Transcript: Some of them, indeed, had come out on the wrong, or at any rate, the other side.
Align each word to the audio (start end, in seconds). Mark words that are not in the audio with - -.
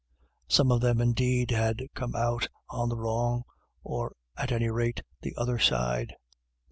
Some 0.47 0.71
of 0.71 0.81
them, 0.81 0.99
indeed, 0.99 1.51
had 1.51 1.83
come 1.93 2.15
out 2.15 2.47
on 2.71 2.89
the 2.89 2.97
wrong, 2.97 3.43
or 3.83 4.15
at 4.35 4.51
any 4.51 4.71
rate, 4.71 5.03
the 5.21 5.35
other 5.37 5.59
side. 5.59 6.15